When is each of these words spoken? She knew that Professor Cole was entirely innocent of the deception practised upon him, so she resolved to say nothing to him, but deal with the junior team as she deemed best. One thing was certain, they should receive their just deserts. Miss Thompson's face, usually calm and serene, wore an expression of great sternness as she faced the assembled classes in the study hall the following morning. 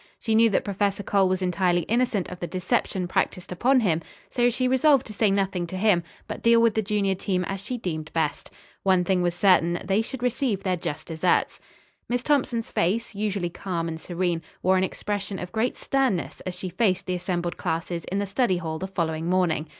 She 0.19 0.33
knew 0.33 0.49
that 0.49 0.63
Professor 0.63 1.03
Cole 1.03 1.29
was 1.29 1.43
entirely 1.43 1.81
innocent 1.81 2.27
of 2.29 2.39
the 2.39 2.47
deception 2.47 3.07
practised 3.07 3.51
upon 3.51 3.81
him, 3.81 4.01
so 4.31 4.49
she 4.49 4.67
resolved 4.67 5.05
to 5.05 5.13
say 5.13 5.29
nothing 5.29 5.67
to 5.67 5.77
him, 5.77 6.01
but 6.27 6.41
deal 6.41 6.59
with 6.59 6.73
the 6.73 6.81
junior 6.81 7.13
team 7.13 7.45
as 7.45 7.59
she 7.59 7.77
deemed 7.77 8.11
best. 8.11 8.49
One 8.81 9.03
thing 9.03 9.21
was 9.21 9.35
certain, 9.35 9.79
they 9.85 10.01
should 10.01 10.23
receive 10.23 10.63
their 10.63 10.75
just 10.75 11.09
deserts. 11.09 11.59
Miss 12.09 12.23
Thompson's 12.23 12.71
face, 12.71 13.13
usually 13.13 13.51
calm 13.51 13.87
and 13.87 14.01
serene, 14.01 14.41
wore 14.63 14.75
an 14.75 14.83
expression 14.83 15.37
of 15.37 15.51
great 15.51 15.75
sternness 15.77 16.41
as 16.47 16.55
she 16.55 16.69
faced 16.69 17.05
the 17.05 17.13
assembled 17.13 17.57
classes 17.57 18.03
in 18.05 18.17
the 18.17 18.25
study 18.25 18.57
hall 18.57 18.79
the 18.79 18.87
following 18.87 19.27
morning. 19.29 19.67